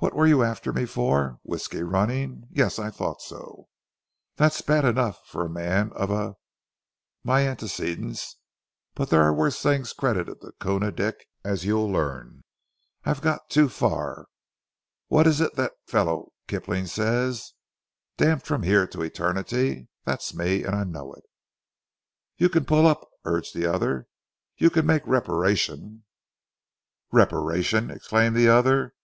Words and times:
What 0.00 0.14
were 0.14 0.28
you 0.28 0.44
after 0.44 0.72
me 0.72 0.86
for? 0.86 1.40
Whisky 1.42 1.82
running? 1.82 2.44
Yes! 2.52 2.78
I 2.78 2.88
thought 2.88 3.20
so. 3.20 3.66
That's 4.36 4.62
bad 4.62 4.84
enough 4.84 5.26
for 5.26 5.44
a 5.44 5.50
man 5.50 5.90
of 5.92 6.08
a 6.12 6.36
my 7.24 7.48
antecedents. 7.48 8.36
But 8.94 9.10
there 9.10 9.22
are 9.24 9.34
worse 9.34 9.60
things 9.60 9.92
credited 9.92 10.40
to 10.42 10.52
Koona 10.60 10.92
Dick, 10.94 11.26
as 11.42 11.64
you'll 11.64 11.90
learn. 11.90 12.44
I've 13.04 13.20
got 13.20 13.50
too 13.50 13.68
far. 13.68 14.28
What 15.08 15.26
is 15.26 15.40
it 15.40 15.56
that 15.56 15.72
fellow 15.88 16.28
Kipling 16.46 16.86
says? 16.86 17.54
'Damned 18.18 18.44
from 18.44 18.62
here 18.62 18.86
to 18.86 19.02
Eternity'? 19.02 19.88
That's 20.04 20.32
me, 20.32 20.62
and 20.62 20.76
I 20.76 20.84
know 20.84 21.12
it." 21.14 21.24
"You 22.36 22.48
can 22.48 22.64
pull 22.66 22.86
up!" 22.86 23.00
urged 23.24 23.52
the 23.52 23.66
other. 23.66 24.06
"You 24.58 24.70
can 24.70 24.86
make 24.86 25.02
reparation." 25.08 26.04
"Reparation!" 27.10 27.90
exclaimed 27.90 28.36
the 28.36 28.48
other. 28.48 28.94